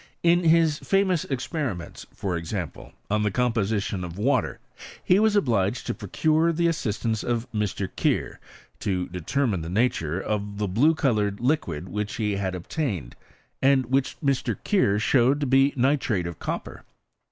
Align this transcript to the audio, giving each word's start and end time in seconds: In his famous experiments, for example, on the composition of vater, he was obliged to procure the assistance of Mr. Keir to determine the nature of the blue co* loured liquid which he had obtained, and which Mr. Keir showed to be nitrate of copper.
In 0.23 0.43
his 0.45 0.79
famous 0.79 1.25
experiments, 1.25 2.07
for 2.11 2.35
example, 2.35 2.91
on 3.11 3.21
the 3.21 3.29
composition 3.29 4.03
of 4.03 4.13
vater, 4.13 4.57
he 5.03 5.19
was 5.19 5.35
obliged 5.35 5.85
to 5.85 5.93
procure 5.93 6.51
the 6.51 6.65
assistance 6.67 7.23
of 7.23 7.45
Mr. 7.51 7.87
Keir 7.95 8.39
to 8.79 9.07
determine 9.09 9.61
the 9.61 9.69
nature 9.69 10.19
of 10.19 10.57
the 10.57 10.67
blue 10.67 10.95
co* 10.95 11.11
loured 11.11 11.39
liquid 11.39 11.87
which 11.87 12.15
he 12.15 12.37
had 12.37 12.55
obtained, 12.55 13.15
and 13.61 13.85
which 13.91 14.17
Mr. 14.21 14.57
Keir 14.63 14.97
showed 14.97 15.39
to 15.39 15.45
be 15.45 15.71
nitrate 15.75 16.25
of 16.25 16.39
copper. 16.39 16.83